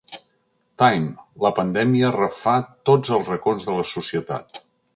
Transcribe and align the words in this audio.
Time: 0.81 1.09
La 1.43 1.51
pandèmia 1.59 2.11
refà 2.17 2.55
tots 2.91 3.15
els 3.19 3.31
racons 3.35 3.69
de 3.69 3.77
la 3.79 3.87
societat. 3.95 4.63